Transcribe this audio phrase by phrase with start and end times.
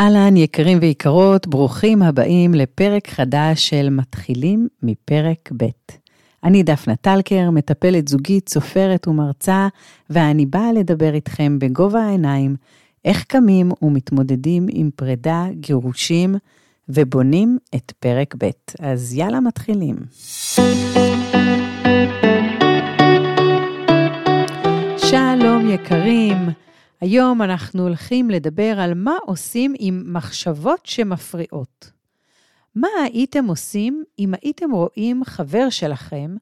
[0.00, 5.66] אהלן, יקרים ויקרות, ברוכים הבאים לפרק חדש של מתחילים מפרק ב'.
[6.44, 9.68] אני דפנה טלקר, מטפלת זוגית, סופרת ומרצה,
[10.10, 12.56] ואני באה לדבר איתכם בגובה העיניים,
[13.04, 16.34] איך קמים ומתמודדים עם פרידה, גירושים,
[16.88, 18.50] ובונים את פרק ב'.
[18.78, 19.96] אז יאללה, מתחילים.
[24.96, 26.36] שלום יקרים,
[27.00, 31.92] היום אנחנו הולכים לדבר על מה עושים עם מחשבות שמפריעות.
[32.74, 36.36] מה הייתם עושים אם הייתם רואים חבר שלכם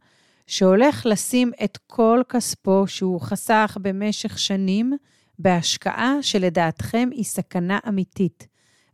[0.47, 4.93] שהולך לשים את כל כספו שהוא חסך במשך שנים
[5.39, 8.47] בהשקעה שלדעתכם היא סכנה אמיתית,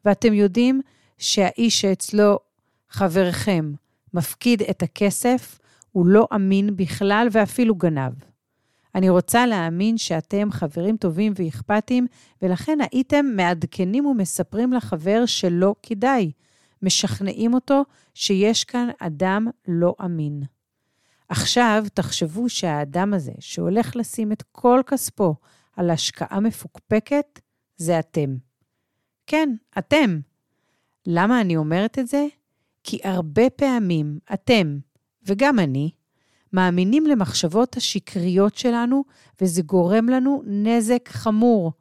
[0.04, 0.80] ואתם יודעים
[1.18, 2.38] שהאיש שאצלו
[2.88, 3.72] חברכם
[4.14, 5.58] מפקיד את הכסף,
[5.92, 8.33] הוא לא אמין בכלל ואפילו גנב.
[8.94, 12.06] אני רוצה להאמין שאתם חברים טובים ואכפתיים,
[12.42, 16.32] ולכן הייתם מעדכנים ומספרים לחבר שלא כדאי.
[16.82, 17.82] משכנעים אותו
[18.14, 20.42] שיש כאן אדם לא אמין.
[21.28, 25.34] עכשיו תחשבו שהאדם הזה, שהולך לשים את כל כספו
[25.76, 27.40] על השקעה מפוקפקת,
[27.76, 28.36] זה אתם.
[29.26, 30.20] כן, אתם.
[31.06, 32.26] למה אני אומרת את זה?
[32.84, 34.78] כי הרבה פעמים אתם,
[35.26, 35.90] וגם אני,
[36.54, 39.04] מאמינים למחשבות השקריות שלנו,
[39.40, 41.72] וזה גורם לנו נזק חמור.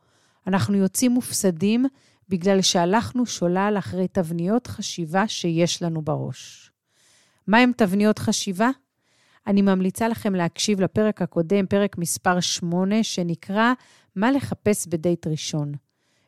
[0.47, 1.85] אנחנו יוצאים מופסדים
[2.29, 6.71] בגלל שהלכנו שולל אחרי תבניות חשיבה שיש לנו בראש.
[7.47, 8.69] מהם תבניות חשיבה?
[9.47, 13.73] אני ממליצה לכם להקשיב לפרק הקודם, פרק מספר 8, שנקרא
[14.16, 15.71] מה לחפש בדייט ראשון.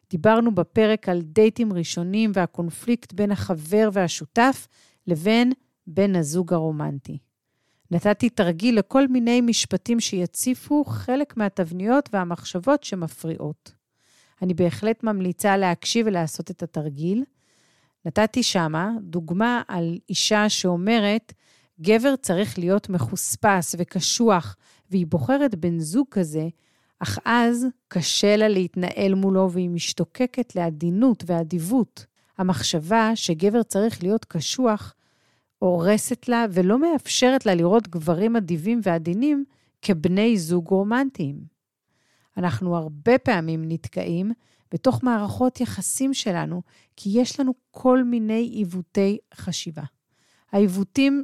[0.10, 4.68] דיברנו בפרק על דייטים ראשונים והקונפליקט בין החבר והשותף
[5.08, 5.52] לבין
[5.88, 7.18] בן הזוג הרומנטי.
[7.92, 13.72] נתתי תרגיל לכל מיני משפטים שיציפו חלק מהתבניות והמחשבות שמפריעות.
[14.42, 17.24] אני בהחלט ממליצה להקשיב ולעשות את התרגיל.
[18.06, 21.34] נתתי שמה דוגמה על אישה שאומרת,
[21.82, 24.56] גבר צריך להיות מחוספס וקשוח,
[24.92, 26.48] והיא בוחרת בן זוג כזה,
[27.00, 32.06] אך אז קשה לה להתנהל מולו והיא משתוקקת לעדינות ואדיבות.
[32.38, 34.94] המחשבה שגבר צריך להיות קשוח
[35.60, 39.46] הורסת לה ולא מאפשרת לה לראות גברים אדיבים ועדינים
[39.82, 41.40] כבני זוג רומנטיים.
[42.38, 44.32] אנחנו הרבה פעמים נתקעים
[44.72, 46.62] בתוך מערכות יחסים שלנו,
[46.96, 49.84] כי יש לנו כל מיני עיוותי חשיבה.
[50.52, 51.24] העיוותים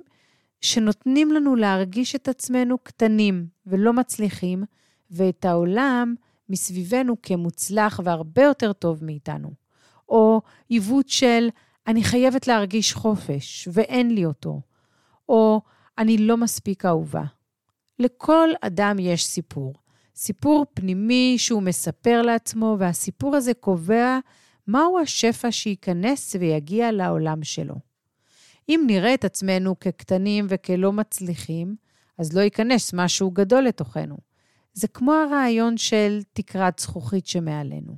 [0.62, 4.64] שנותנים לנו להרגיש את עצמנו קטנים ולא מצליחים,
[5.12, 6.16] ואת העולם
[6.50, 9.52] מסביבנו כמוצלח והרבה יותר טוב מאיתנו.
[10.10, 11.50] או עיוות של
[11.88, 14.62] אני חייבת להרגיש חופש ואין לי אותו,
[15.30, 15.62] או
[15.98, 17.24] אני לא מספיק אהובה.
[18.00, 19.74] לכל אדם יש סיפור.
[20.16, 24.20] סיפור פנימי שהוא מספר לעצמו, והסיפור הזה קובע
[24.68, 27.76] מהו השפע שייכנס ויגיע לעולם שלו.
[28.70, 31.76] אם נראה את עצמנו כקטנים וכלא מצליחים,
[32.18, 34.18] אז לא ייכנס משהו גדול לתוכנו.
[34.74, 37.96] זה כמו הרעיון של תקרת זכוכית שמעלינו.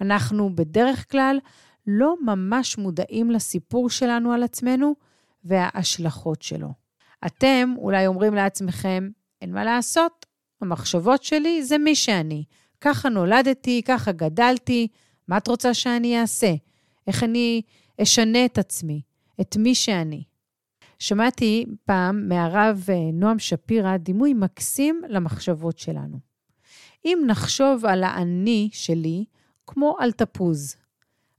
[0.00, 1.38] אנחנו בדרך כלל
[1.86, 4.94] לא ממש מודעים לסיפור שלנו על עצמנו
[5.44, 6.72] וההשלכות שלו.
[7.26, 9.08] אתם אולי אומרים לעצמכם,
[9.42, 10.26] אין מה לעשות,
[10.60, 12.44] המחשבות שלי זה מי שאני.
[12.80, 14.88] ככה נולדתי, ככה גדלתי,
[15.28, 16.54] מה את רוצה שאני אעשה?
[17.06, 17.62] איך אני
[18.02, 19.02] אשנה את עצמי,
[19.40, 20.24] את מי שאני?
[20.98, 26.18] שמעתי פעם מהרב אה, נועם שפירא דימוי מקסים למחשבות שלנו.
[27.04, 29.24] אם נחשוב על האני שלי
[29.66, 30.76] כמו על תפוז,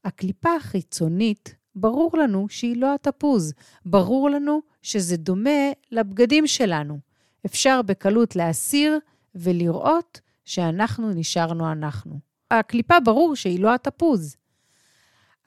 [0.05, 3.53] הקליפה החיצונית, ברור לנו שהיא לא התפוז.
[3.85, 6.99] ברור לנו שזה דומה לבגדים שלנו.
[7.45, 8.99] אפשר בקלות להסיר
[9.35, 12.19] ולראות שאנחנו נשארנו אנחנו.
[12.51, 14.35] הקליפה ברור שהיא לא התפוז.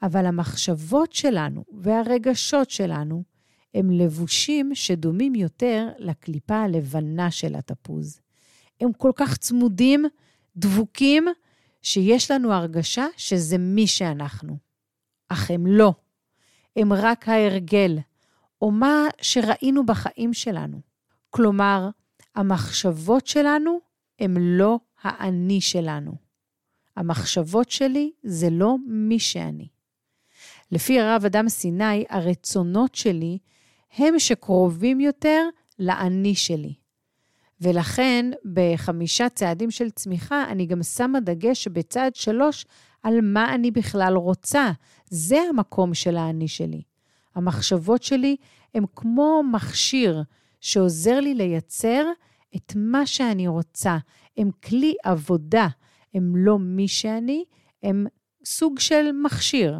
[0.01, 3.23] אבל המחשבות שלנו והרגשות שלנו
[3.73, 8.19] הם לבושים שדומים יותר לקליפה הלבנה של התפוז.
[8.81, 10.05] הם כל כך צמודים,
[10.55, 11.27] דבוקים,
[11.81, 14.57] שיש לנו הרגשה שזה מי שאנחנו.
[15.29, 15.93] אך הם לא.
[16.75, 17.97] הם רק ההרגל,
[18.61, 20.81] או מה שראינו בחיים שלנו.
[21.29, 21.89] כלומר,
[22.35, 23.79] המחשבות שלנו
[24.19, 26.15] הם לא האני שלנו.
[26.95, 29.67] המחשבות שלי זה לא מי שאני.
[30.71, 33.37] לפי הרב אדם סיני, הרצונות שלי
[33.97, 35.47] הם שקרובים יותר
[35.79, 36.73] לאני שלי.
[37.61, 42.65] ולכן בחמישה צעדים של צמיחה, אני גם שמה דגש בצעד שלוש
[43.03, 44.71] על מה אני בכלל רוצה.
[45.09, 46.81] זה המקום של האני שלי.
[47.35, 48.35] המחשבות שלי
[48.75, 50.23] הן כמו מכשיר
[50.61, 52.05] שעוזר לי לייצר
[52.55, 53.97] את מה שאני רוצה.
[54.37, 55.67] הם כלי עבודה,
[56.13, 57.43] הם לא מי שאני,
[57.83, 58.05] הם
[58.45, 59.79] סוג של מכשיר.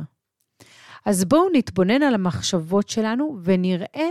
[1.05, 4.09] אז בואו נתבונן על המחשבות שלנו ונראה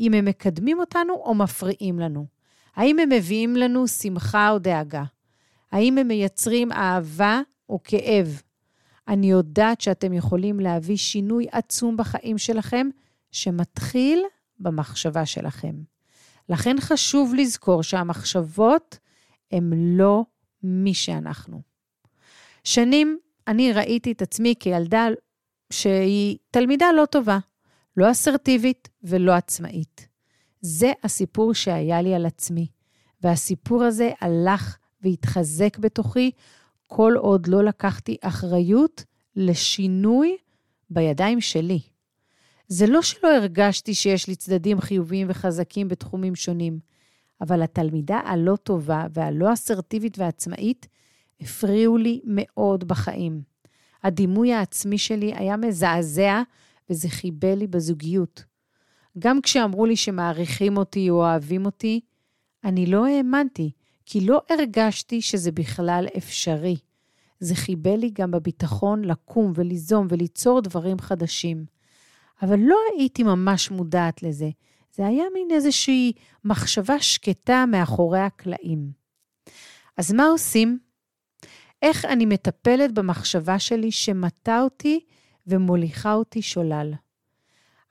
[0.00, 2.39] אם הם מקדמים אותנו או מפריעים לנו.
[2.76, 5.04] האם הם מביאים לנו שמחה או דאגה?
[5.72, 8.42] האם הם מייצרים אהבה או כאב?
[9.08, 12.88] אני יודעת שאתם יכולים להביא שינוי עצום בחיים שלכם,
[13.30, 14.22] שמתחיל
[14.58, 15.74] במחשבה שלכם.
[16.48, 18.98] לכן חשוב לזכור שהמחשבות
[19.52, 20.24] הן לא
[20.62, 21.62] מי שאנחנו.
[22.64, 23.18] שנים
[23.48, 25.08] אני ראיתי את עצמי כילדה
[25.72, 27.38] שהיא תלמידה לא טובה,
[27.96, 30.09] לא אסרטיבית ולא עצמאית.
[30.60, 32.66] זה הסיפור שהיה לי על עצמי,
[33.22, 36.30] והסיפור הזה הלך והתחזק בתוכי
[36.86, 39.04] כל עוד לא לקחתי אחריות
[39.36, 40.36] לשינוי
[40.90, 41.80] בידיים שלי.
[42.68, 46.78] זה לא שלא הרגשתי שיש לי צדדים חיוביים וחזקים בתחומים שונים,
[47.40, 50.86] אבל התלמידה הלא טובה והלא אסרטיבית ועצמאית
[51.40, 53.42] הפריעו לי מאוד בחיים.
[54.02, 56.42] הדימוי העצמי שלי היה מזעזע
[56.90, 58.44] וזה חיבל לי בזוגיות.
[59.18, 62.00] גם כשאמרו לי שמעריכים אותי או אוהבים אותי,
[62.64, 63.70] אני לא האמנתי,
[64.06, 66.76] כי לא הרגשתי שזה בכלל אפשרי.
[67.40, 71.64] זה חיבל לי גם בביטחון לקום וליזום וליצור דברים חדשים.
[72.42, 74.50] אבל לא הייתי ממש מודעת לזה.
[74.94, 76.12] זה היה מין איזושהי
[76.44, 78.90] מחשבה שקטה מאחורי הקלעים.
[79.96, 80.78] אז מה עושים?
[81.82, 85.00] איך אני מטפלת במחשבה שלי שמטה אותי
[85.46, 86.92] ומוליכה אותי שולל?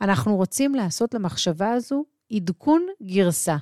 [0.01, 3.57] אנחנו רוצים לעשות למחשבה הזו עדכון גרסה.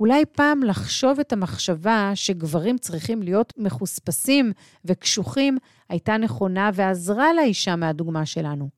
[0.00, 4.52] אולי פעם לחשוב את המחשבה שגברים צריכים להיות מחוספסים
[4.84, 5.58] וקשוחים
[5.88, 8.68] הייתה נכונה ועזרה לאישה מהדוגמה שלנו.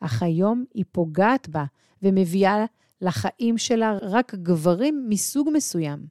[0.00, 1.64] אך היום היא פוגעת בה
[2.02, 2.64] ומביאה
[3.00, 6.06] לחיים שלה רק גברים מסוג מסוים.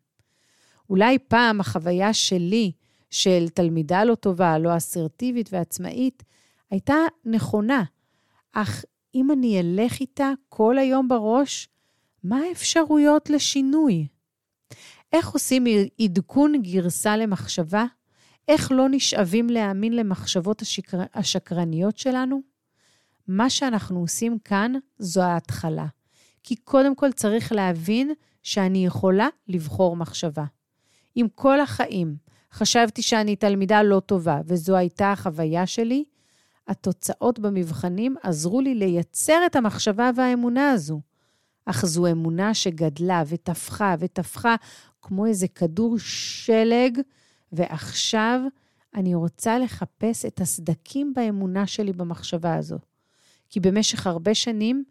[0.90, 2.72] אולי פעם החוויה שלי,
[3.10, 6.24] של תלמידה לא טובה, לא אסרטיבית ועצמאית,
[6.72, 6.96] הייתה
[7.26, 7.84] נכונה,
[8.54, 8.86] אך
[9.16, 11.70] אם אני אלך איתה כל היום בראש,
[12.24, 14.08] מה האפשרויות לשינוי?
[15.14, 15.64] איך עושים
[16.02, 17.86] עדכון גרסה למחשבה?
[18.48, 20.98] איך לא נשאבים להאמין למחשבות השקר...
[21.14, 22.42] השקרניות שלנו?
[23.28, 25.86] מה שאנחנו עושים כאן זו ההתחלה.
[26.44, 28.14] כי קודם כל צריך להבין
[28.44, 30.46] שאני יכולה לבחור מחשבה.
[31.18, 32.16] אם כל החיים
[32.54, 36.04] חשבתי שאני תלמידה לא טובה, וזו הייתה החוויה שלי,
[36.68, 41.02] התוצאות במבחנים עזרו לי לייצר את המחשבה והאמונה הזו.
[41.66, 44.56] אך זו אמונה שגדלה ותפחה ותפחה
[45.02, 47.00] כמו איזה כדור שלג,
[47.52, 48.42] ועכשיו
[48.96, 52.78] אני רוצה לחפש את הסדקים באמונה שלי במחשבה הזו.
[53.50, 54.84] כי במשך הרבה שנים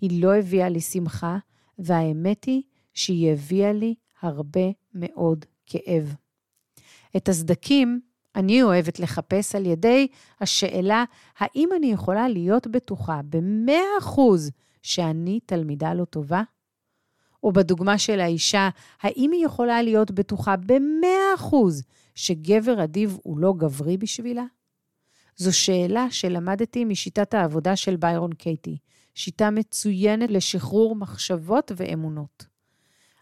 [0.00, 1.38] היא לא הביאה לי שמחה,
[1.78, 2.62] והאמת היא
[2.94, 6.14] שהיא הביאה לי הרבה מאוד כאב.
[7.16, 8.00] את הסדקים
[8.36, 10.06] אני אוהבת לחפש על ידי
[10.40, 11.04] השאלה,
[11.38, 14.20] האם אני יכולה להיות בטוחה ב-100%
[14.82, 16.42] שאני תלמידה לא טובה?
[17.42, 18.68] או בדוגמה של האישה,
[19.02, 21.54] האם היא יכולה להיות בטוחה ב-100%
[22.14, 24.44] שגבר אדיב הוא לא גברי בשבילה?
[25.36, 28.78] זו שאלה שלמדתי משיטת העבודה של ביירון קייטי,
[29.14, 32.57] שיטה מצוינת לשחרור מחשבות ואמונות.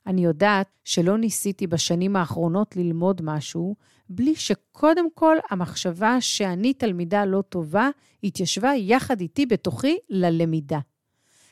[0.06, 3.76] אני יודעת שלא ניסיתי בשנים האחרונות ללמוד משהו,
[4.08, 7.88] בלי שקודם כל המחשבה שאני תלמידה לא טובה
[8.22, 10.78] התיישבה יחד איתי בתוכי ללמידה.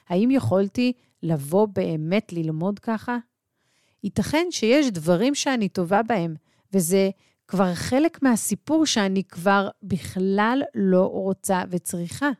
[0.09, 0.93] האם יכולתי
[1.23, 3.19] לבוא באמת ללמוד ככה?
[4.05, 6.35] ייתכן שיש דברים שאני טובה בהם,
[6.73, 7.11] וזה
[7.49, 12.31] כבר חלק מהסיפור שאני כבר בכלל לא רוצה וצריכה.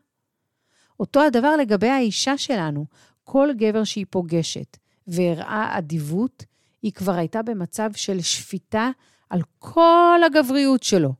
[0.99, 2.85] אותו הדבר לגבי האישה שלנו,
[3.23, 6.45] כל גבר שהיא פוגשת והראה אדיבות,
[6.81, 8.89] היא כבר הייתה במצב של שפיטה
[9.29, 11.13] על כל הגבריות שלו.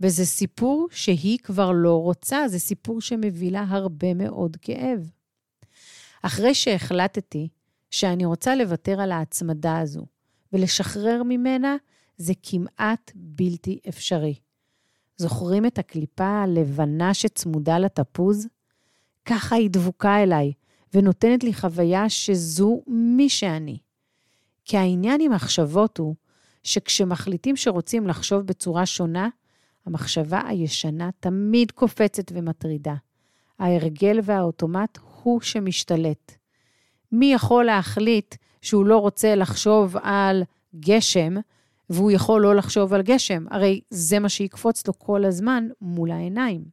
[0.00, 5.10] וזה סיפור שהיא כבר לא רוצה, זה סיפור שמביא לה הרבה מאוד כאב.
[6.22, 7.48] אחרי שהחלטתי
[7.90, 10.06] שאני רוצה לוותר על ההצמדה הזו
[10.52, 11.76] ולשחרר ממנה,
[12.16, 14.34] זה כמעט בלתי אפשרי.
[15.16, 18.48] זוכרים את הקליפה הלבנה שצמודה לתפוז?
[19.24, 20.52] ככה היא דבוקה אליי,
[20.94, 23.78] ונותנת לי חוויה שזו מי שאני.
[24.64, 26.14] כי העניין עם מחשבות הוא
[26.62, 29.28] שכשמחליטים שרוצים לחשוב בצורה שונה,
[29.86, 32.94] המחשבה הישנה תמיד קופצת ומטרידה.
[33.58, 36.32] ההרגל והאוטומט הוא שמשתלט.
[37.12, 40.42] מי יכול להחליט שהוא לא רוצה לחשוב על
[40.76, 41.34] גשם,
[41.90, 43.44] והוא יכול לא לחשוב על גשם?
[43.50, 46.64] הרי זה מה שיקפוץ לו כל הזמן מול העיניים.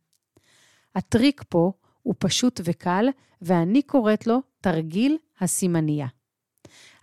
[0.95, 1.71] הטריק פה
[2.03, 3.05] הוא פשוט וקל,
[3.41, 6.07] ואני קוראת לו תרגיל הסימנייה.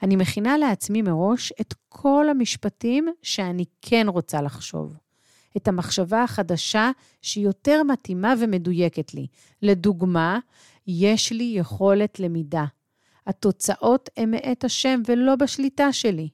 [0.02, 4.97] אני מכינה לעצמי מראש את כל המשפטים שאני כן רוצה לחשוב.
[5.57, 6.90] את המחשבה החדשה
[7.23, 9.26] שהיא יותר מתאימה ומדויקת לי.
[9.62, 10.38] לדוגמה,
[10.87, 12.64] יש לי יכולת למידה.
[13.26, 16.28] התוצאות הן מאת השם ולא בשליטה שלי.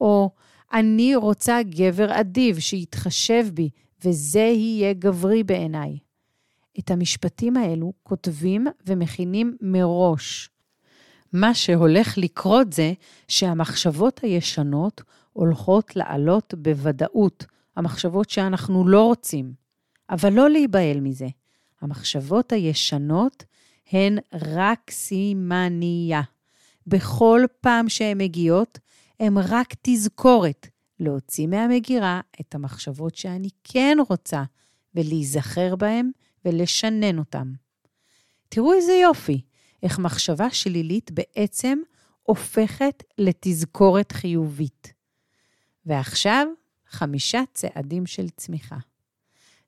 [0.00, 0.30] או,
[0.72, 3.70] אני רוצה גבר אדיב שיתחשב בי,
[4.04, 5.98] וזה יהיה גברי בעיניי.
[6.80, 10.50] את המשפטים האלו כותבים ומכינים מראש.
[11.32, 12.92] מה שהולך לקרות זה
[13.28, 17.46] שהמחשבות הישנות הולכות לעלות בוודאות,
[17.76, 19.52] המחשבות שאנחנו לא רוצים.
[20.10, 21.28] אבל לא להיבהל מזה.
[21.80, 23.44] המחשבות הישנות
[23.92, 26.22] הן רק סימניה.
[26.86, 28.78] בכל פעם שהן מגיעות,
[29.20, 30.66] הן רק תזכורת
[31.00, 34.42] להוציא מהמגירה את המחשבות שאני כן רוצה,
[34.94, 36.10] ולהיזכר בהן
[36.44, 37.52] ולשנן אותן.
[38.48, 39.40] תראו איזה יופי,
[39.82, 41.78] איך מחשבה שלילית בעצם
[42.22, 44.92] הופכת לתזכורת חיובית.
[45.86, 46.46] ועכשיו,
[46.88, 48.76] חמישה צעדים של צמיחה.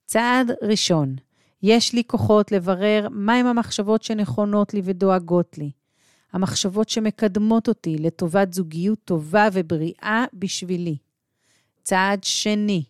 [0.04, 1.16] צעד ראשון,
[1.62, 5.70] יש לי כוחות לברר מהם המחשבות שנכונות לי ודואגות לי.
[6.32, 10.96] המחשבות שמקדמות אותי לטובת זוגיות טובה ובריאה בשבילי.
[11.82, 12.84] צעד שני,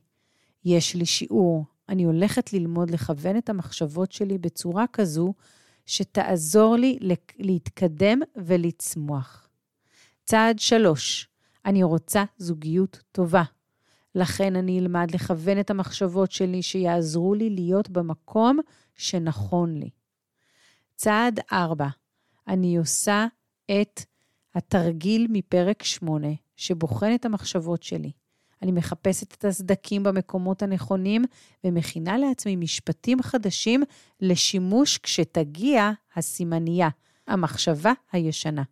[0.65, 1.65] יש לי שיעור.
[1.93, 5.35] אני הולכת ללמוד לכוון את המחשבות שלי בצורה כזו
[5.87, 6.99] שתעזור לי
[7.39, 9.49] להתקדם ולצמוח.
[10.25, 11.29] צעד שלוש,
[11.65, 13.43] אני רוצה זוגיות טובה.
[14.15, 18.59] לכן אני אלמד לכוון את המחשבות שלי שיעזרו לי להיות במקום
[18.95, 19.91] שנכון לי.
[20.97, 21.89] צעד ארבע,
[22.49, 23.27] אני עושה
[23.71, 24.01] את
[24.55, 28.11] התרגיל מפרק שמונה, שבוחן את המחשבות שלי.
[28.63, 31.25] אני מחפשת את הסדקים במקומות הנכונים
[31.65, 33.83] ומכינה לעצמי משפטים חדשים
[34.21, 36.89] לשימוש כשתגיע הסימנייה,
[37.27, 38.63] המחשבה הישנה.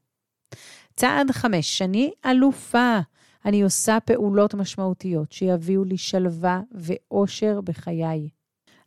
[0.96, 2.98] צעד חמש, אני אלופה.
[3.44, 8.28] אני עושה פעולות משמעותיות שיביאו לי שלווה ואושר בחיי.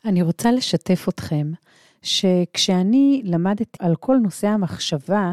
[0.06, 1.52] אני רוצה לשתף אתכם
[2.02, 5.32] שכשאני למדתי על כל נושא המחשבה,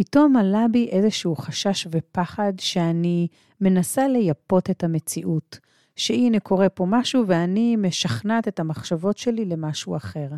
[0.00, 3.28] פתאום עלה בי איזשהו חשש ופחד שאני
[3.60, 5.58] מנסה לייפות את המציאות,
[5.96, 10.28] שהנה קורה פה משהו ואני משכנעת את המחשבות שלי למשהו אחר.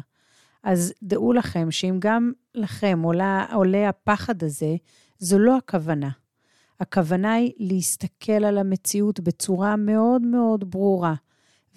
[0.63, 4.77] אז דעו לכם שאם גם לכם עולה, עולה הפחד הזה,
[5.19, 6.11] זו לא הכוונה.
[6.81, 11.15] הכוונה היא להסתכל על המציאות בצורה מאוד מאוד ברורה,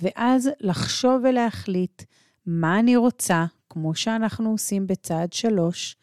[0.01, 2.03] ואז לחשוב ולהחליט
[2.45, 5.95] מה אני רוצה, כמו שאנחנו עושים בצעד שלוש,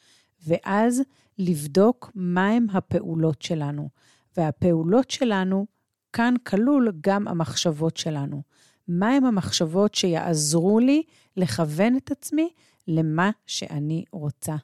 [0.47, 1.03] ואז
[1.39, 3.89] לבדוק מהם הפעולות שלנו.
[4.37, 5.67] והפעולות שלנו,
[6.13, 8.43] כאן כלול גם המחשבות שלנו.
[8.89, 11.03] מהם המחשבות שיעזרו לי
[11.37, 12.51] לכוון את עצמי
[12.89, 14.57] למה שאני רוצה.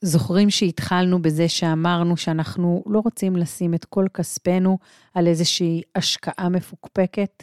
[0.00, 4.78] זוכרים שהתחלנו בזה שאמרנו שאנחנו לא רוצים לשים את כל כספנו
[5.14, 7.42] על איזושהי השקעה מפוקפקת?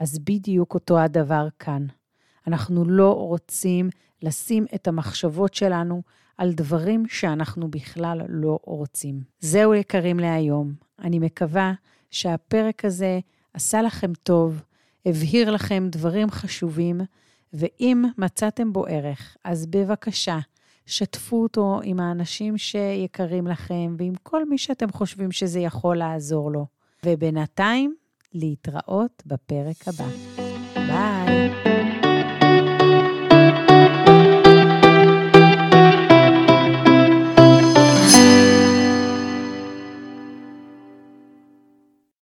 [0.00, 1.86] אז בדיוק אותו הדבר כאן.
[2.46, 3.90] אנחנו לא רוצים
[4.22, 6.02] לשים את המחשבות שלנו
[6.38, 9.20] על דברים שאנחנו בכלל לא רוצים.
[9.40, 10.72] זהו יקרים להיום.
[10.98, 11.72] אני מקווה
[12.10, 13.20] שהפרק הזה
[13.54, 14.62] עשה לכם טוב,
[15.06, 17.00] הבהיר לכם דברים חשובים,
[17.52, 20.38] ואם מצאתם בו ערך, אז בבקשה,
[20.86, 26.66] שתפו אותו עם האנשים שיקרים לכם ועם כל מי שאתם חושבים שזה יכול לעזור לו.
[27.06, 27.94] ובינתיים,
[28.34, 30.06] להתראות בפרק הבא.
[30.74, 31.83] ביי.